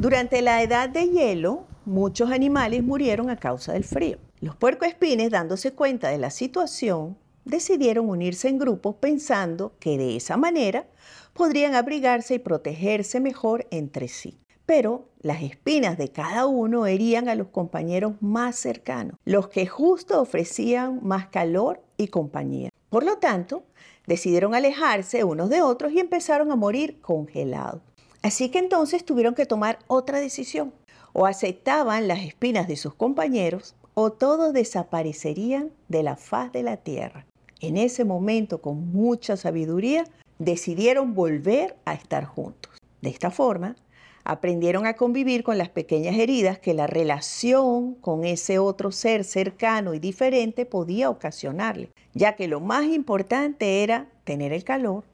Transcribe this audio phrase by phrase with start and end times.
[0.00, 4.16] Durante la edad de hielo, muchos animales murieron a causa del frío.
[4.40, 10.38] Los puercoespines, dándose cuenta de la situación, decidieron unirse en grupos pensando que de esa
[10.38, 10.86] manera
[11.34, 14.38] podrían abrigarse y protegerse mejor entre sí.
[14.64, 20.18] Pero las espinas de cada uno herían a los compañeros más cercanos, los que justo
[20.18, 22.70] ofrecían más calor y compañía.
[22.88, 23.64] Por lo tanto,
[24.06, 27.82] decidieron alejarse unos de otros y empezaron a morir congelados.
[28.22, 30.72] Así que entonces tuvieron que tomar otra decisión.
[31.12, 36.76] O aceptaban las espinas de sus compañeros o todos desaparecerían de la faz de la
[36.76, 37.26] tierra.
[37.60, 40.04] En ese momento, con mucha sabiduría,
[40.38, 42.72] decidieron volver a estar juntos.
[43.02, 43.76] De esta forma,
[44.24, 49.94] aprendieron a convivir con las pequeñas heridas que la relación con ese otro ser cercano
[49.94, 55.04] y diferente podía ocasionarle, ya que lo más importante era tener el calor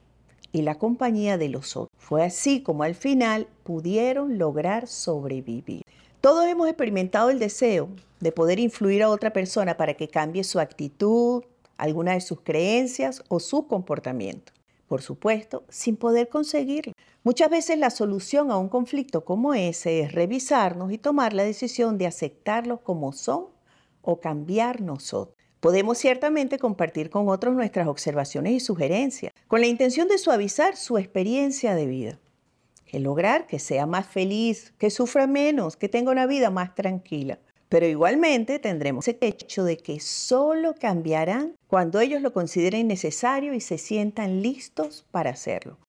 [0.56, 1.92] y la compañía de los otros.
[1.98, 5.82] Fue así como al final pudieron lograr sobrevivir.
[6.22, 10.58] Todos hemos experimentado el deseo de poder influir a otra persona para que cambie su
[10.58, 11.44] actitud,
[11.76, 14.54] alguna de sus creencias o su comportamiento.
[14.88, 16.94] Por supuesto, sin poder conseguirlo.
[17.22, 21.98] Muchas veces la solución a un conflicto como ese es revisarnos y tomar la decisión
[21.98, 23.48] de aceptarlos como son
[24.00, 25.35] o cambiar nosotros.
[25.66, 30.96] Podemos ciertamente compartir con otros nuestras observaciones y sugerencias, con la intención de suavizar su
[30.96, 32.20] experiencia de vida,
[32.84, 37.40] que lograr que sea más feliz, que sufra menos, que tenga una vida más tranquila.
[37.68, 43.60] Pero igualmente tendremos el hecho de que solo cambiarán cuando ellos lo consideren necesario y
[43.60, 45.78] se sientan listos para hacerlo.